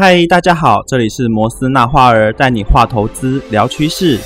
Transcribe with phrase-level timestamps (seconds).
[0.00, 4.16] 嗨，大家好，这里是摩斯纳花儿带你画投资聊趋势。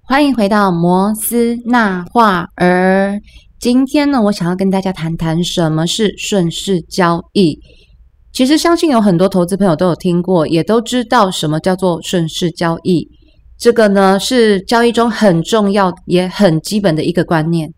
[0.00, 3.20] 欢迎回到摩斯纳画儿。
[3.58, 7.60] 今天呢，我想要跟大家谈谈什么是顺势交易。
[8.32, 13.06] 其实，相信有很多投资朋友都有听过，也都知道什么叫做顺势交易。
[13.60, 17.70] 这个呢，是交易中很重要也很基本的一个观念。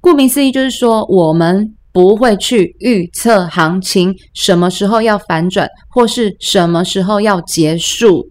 [0.00, 8.26] 顾名思义，就是说我们不会去预测行情什么时候要反转，或是什么时候要结束。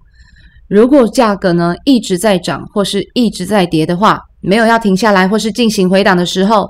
[0.68, 6.68] 如果价格呢一直在涨，或是一直在跌的话，没有要停下来或是进行回档的时候，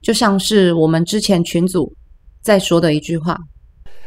[0.00, 1.92] 就像是我们之前群组
[2.42, 3.36] 在说的一句话：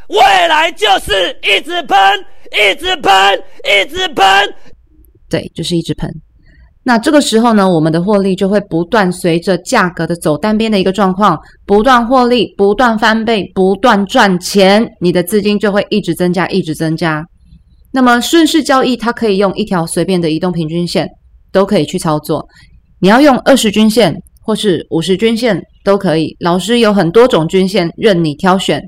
[0.08, 4.26] 未来就是一直喷，一直喷，一直喷。
[5.30, 6.10] 对，就是一直喷。
[6.84, 17.24] 那这个时候呢，我们的获利就会不断随着价格的走单边的一个状况，不断获利，不断翻倍，不断赚钱，你的资金就会一直增加，一直增加。
[17.92, 21.08] 那么顺势交易，它可以用一条随便的移动平均线
[21.52, 22.48] 都可以去操作。
[23.00, 26.36] 你要用二十均线或是五十均线都可以。
[26.40, 28.82] 老师有很多种均线任你挑选，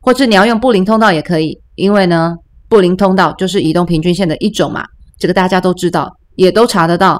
[0.00, 1.58] 或者你要用布林通道也可以。
[1.76, 2.34] 因为呢，
[2.68, 4.84] 布林通道就是移动平均线的一种嘛，
[5.24, 7.18] 这个大家都知道，也都查得到。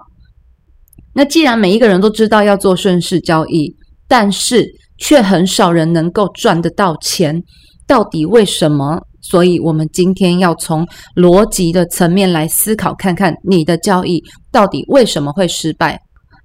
[1.15, 3.75] 那既然每一个人都知道要做顺势交易，
[4.07, 7.43] 但是却很少人能够赚得到钱，
[7.87, 9.01] 到底为什么？
[9.23, 15.99] 所以，我们今天要从逻辑的层面来思考，看看你的交易到底为什么会失败。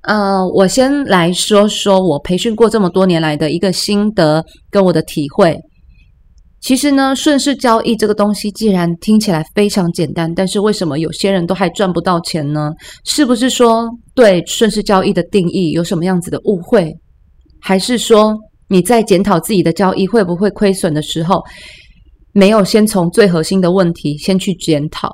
[0.03, 5.59] 呃，我先来说说我培训过这么多年来的一个心得跟我的体会。
[6.61, 12.71] 其实呢，顺势交易这个东西，既然听起来非常简单，但是为什么有些人都还赚不到钱呢？
[13.05, 16.93] 是不是说对顺势交易的定义有什么样子的误会？
[17.61, 18.37] 还是说
[18.67, 21.41] 你在检讨自己的交易会不会亏损的时候？
[22.31, 25.11] 没有先从最核心的问题先去检讨，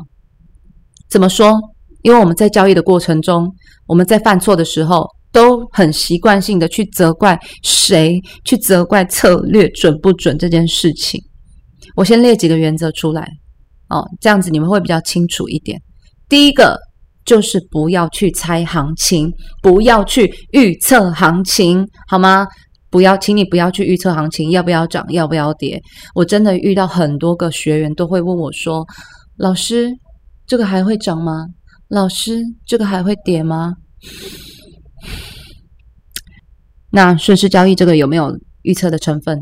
[1.09, 1.53] 怎么说？
[2.01, 3.49] 因为我们在交易的过程中，
[3.87, 11.19] 我们在犯错的时候，都很习惯性的去责怪谁，去责怪策略准不准这件事情。
[11.95, 13.27] 我先列几个原则出来，
[13.89, 15.81] 哦，这样子你们会比较清楚一点。
[16.27, 16.77] 第一个
[17.23, 22.45] 就是不要去猜行情，不要去预测行情，好吗？
[22.91, 25.81] 不要，请你不要去预测行情要不要涨，要不要跌。
[26.13, 28.85] 我真的遇到很多个学员都会问我说
[29.35, 29.91] ：“老师，
[30.47, 31.45] 这个还会涨吗？
[31.89, 33.73] 老师，这个还会跌吗？”
[36.89, 38.31] 那顺势交易这个有没有
[38.61, 39.37] 预测的成分？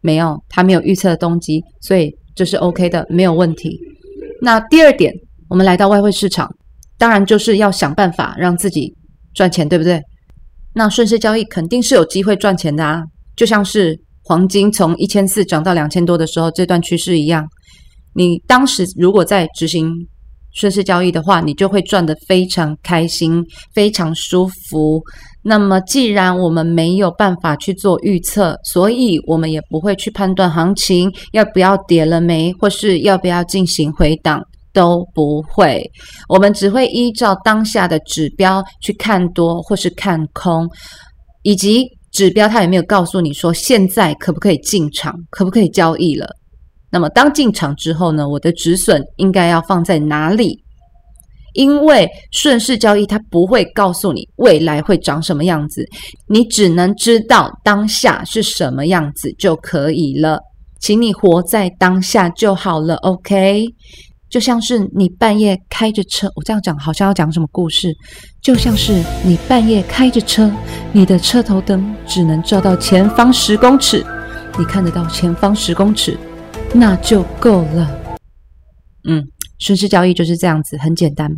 [0.00, 3.78] 没有，它没有预测的动机，所以这是 OK 的，没有问题。
[4.40, 5.12] 那第二点，
[5.48, 6.48] 我们来到外汇市场，
[6.96, 8.94] 当然就是要想办法让自己
[9.34, 10.00] 赚钱，对不对？
[10.74, 13.02] 那顺势交易肯定是有机会赚钱的啊，
[13.34, 17.44] 就像是黄金从一千四涨到两千多的时候这段趋势一样。
[18.14, 19.92] 你当时如果在执行
[20.52, 23.44] 顺势交易的话，你就会赚得非常开心、
[23.74, 25.02] 非常舒服。
[25.42, 34.42] 那么，既然我们没有办法去做预测，所以我们也不会去判断行情要不要跌了没，或是要不要进行回档。
[34.70, 35.82] 都不会，
[36.28, 40.68] 我们只会依照当下的指标去看多或是看空，
[41.42, 46.28] 以及指标它有没有告诉你说现在可不可以进场，可不可以交易了？
[46.90, 50.62] 那么当进场之后呢，我的止损应该要放在哪里？
[51.54, 55.84] 因为顺势交易它不会告诉你未来会长什么样子，
[56.28, 60.38] 你只能知道当下是什么样子就可以了，
[60.78, 63.64] 请你活在当下就好了，OK？
[64.30, 67.92] 就像是你半夜开着车，我这样讲好像要讲什么故事？
[68.42, 70.50] 就像是你半夜开着车，
[70.92, 74.04] 你的车头灯只能照到前方十公尺，
[74.58, 76.16] 你看得到前方十公尺，
[76.74, 78.18] 那就够了。
[79.04, 79.26] 嗯，
[79.58, 81.30] 顺势交易就是这样子，很简单。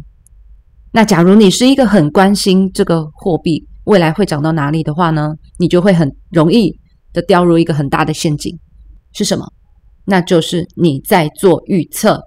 [0.92, 6.76] 那假如你是一个很关心这个货币未来会涨到哪里的话呢，你就会很容易
[7.12, 8.58] 的掉入一个很大的陷阱，
[9.12, 9.46] 是什么？
[10.04, 12.20] 那就是你在做预测。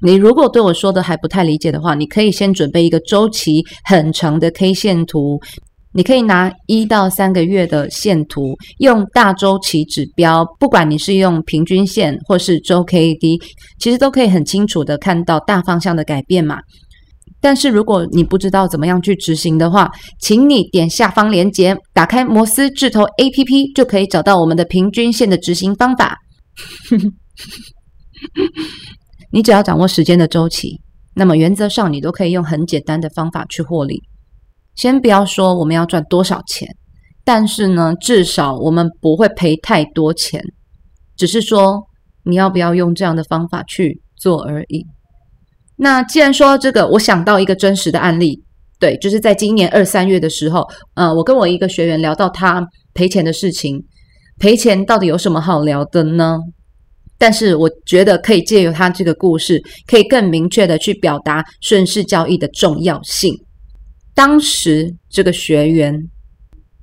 [0.00, 5.40] 你如果对我说的还不太理解的话，你可以先准备一个周期很长的 K 线图。
[5.92, 13.40] 你可以拿一到三个月的线图，用大周期指标，不管你是用平均线或是周 K D，
[13.78, 16.58] 其实都可以很清楚的看到大方向的改变嘛。
[17.40, 19.90] 但是如果你不知道怎么样去执行的话，
[20.20, 26.16] 请你点下方链接，打开摩斯智投 A P P，就可以找到我们的平均线的执行方法。
[29.30, 30.80] 你只要掌握时间的周期，
[31.14, 34.02] 那么原则上你都可以用很简单的方法去获利。
[34.78, 36.68] 先不要说我们要赚多少钱，
[37.24, 40.40] 但是呢，至少我们不会赔太多钱，
[41.16, 41.82] 只是说
[42.24, 44.86] 你要不要用这样的方法去做而已。
[45.76, 48.40] 那既然说到这个，我想到一个真实的案例，
[48.78, 50.64] 对，就是在今年二三月的时候，
[50.94, 52.64] 呃，我跟我一个学员聊到他
[52.94, 53.84] 赔钱的事情，
[54.38, 56.38] 赔钱到底有什么好聊的呢？
[57.18, 63.34] 但是我觉得可以借由他这个故事，可以更明确的去表达顺势交易的重要性。
[64.18, 65.94] 当时这个学员，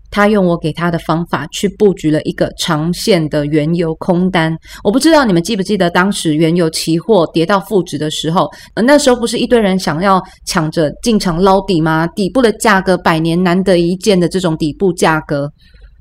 [0.09, 4.57] 他用我给他的方法去布局了一个长线的原油空单。
[4.85, 12.07] 我不知道你们记不记得，当时原油期货跌到负值的时候，呃，那时候不是一堆人想要抢着进场捞底吗？
[12.15, 15.51] 底部的价格百年难得一见的这种底部价格，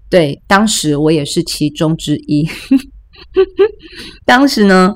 [0.08, 2.48] 对，当时我也是其中之一。
[4.24, 4.94] 当时呢，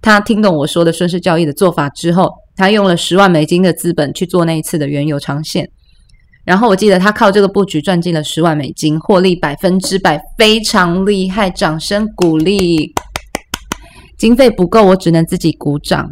[0.00, 2.30] 他听懂我说的顺势交易的做法之后。
[2.56, 5.68] 他用了十万美金的资本去做那一次的原油长线，
[6.44, 12.92] 然后我记得他靠这个布局赚进了十万美金，获利百分之百，非常厉害，掌声鼓励。
[14.16, 16.08] 经费不够，我只能自己鼓掌。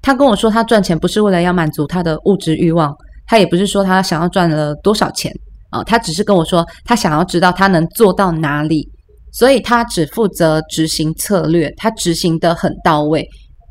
[0.00, 2.96] 他跟我说，他赚钱不是为了要满足他的物质欲望，
[3.26, 5.30] 他也不是说他想要赚了多少钱
[5.68, 8.88] 啊，他只是跟我说，他想要知道他能做到哪里，
[9.30, 13.28] 所以他只负责执行策略，他执行的很到位。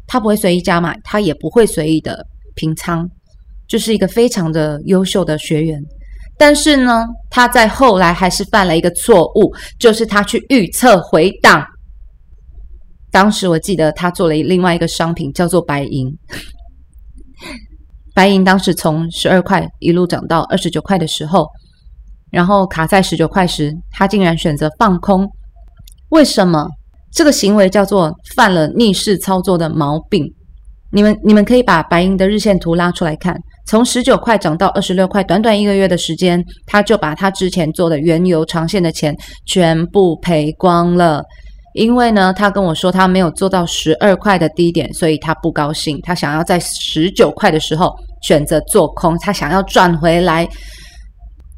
[0.10, 2.26] 他不会随意加买，他也不会随意的
[2.56, 3.08] 平仓，
[3.68, 5.80] 就是一个非常的优秀的学员。
[6.36, 11.64] 但是呢，他在后来还是犯了一个错误，就是他去预测回档。
[13.12, 16.12] 当时我记得他做了另外一个商品叫做白银，
[18.16, 21.48] 白银当时从十二块一路涨到二十九块的时候，
[22.32, 25.30] 然后卡在十九块时，他竟然选择放空，
[26.10, 26.68] 为什么？
[27.12, 30.26] 这个行为叫做犯了逆势操作的毛病。
[30.92, 39.16] 你们你们可以把白银的日线图拉出来看，从十九块涨到二十六块，短短一个月的时间，他就把他之前做的原油长线的钱
[39.46, 41.24] 全部赔光了。
[41.76, 50.50] 因为呢，他跟我说他没有做到十二块的低点，所以他不高兴，他想要在十九块的时候选择做空，他想要赚回来。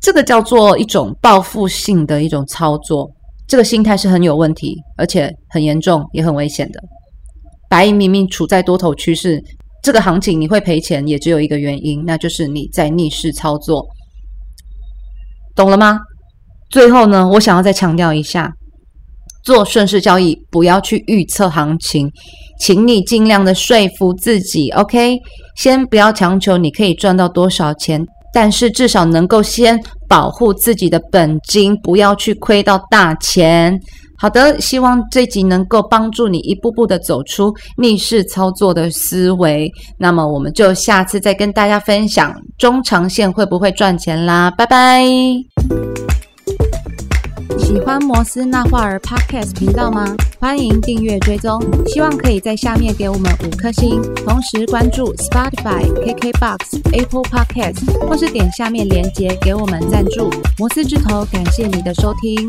[0.01, 3.09] 这个叫做一种报复性的一种操作。
[3.51, 6.81] 这个心态是很有问题，而且很严重，也很危险的。
[7.69, 9.43] 白银明明处在多头趋势，
[9.83, 13.85] 这个行情你会赔钱，也只有一个原因，那就是你在逆势操作，
[15.53, 15.99] 懂了吗？
[16.69, 18.53] 最后呢，我想要再强调一下，
[19.43, 22.09] 做顺势交易不要去预测行情，
[22.57, 25.19] 请你尽量的说服自己，OK？
[25.57, 28.07] 先不要强求你可以赚到多少钱。
[28.33, 33.79] 但是至少能够先保护自己的本金，不要去亏到大钱。
[34.17, 39.71] 好的，希望这集能够帮助你一步步的走出逆势操作的思维。
[39.97, 45.03] 那么我们就下次再跟大家分享中长线会不会赚钱啦，拜拜。
[47.71, 50.13] 喜欢摩斯那画儿 Podcast 频道吗？
[50.41, 51.57] 欢迎订阅追踪，
[51.87, 60.29] 希望可以在下面给我们五颗星，同时关注 Spotify、KKBox、Apple Podcast，或是点下面链接给我们赞助。
[60.57, 62.45] 摩斯之头，感谢你的收听。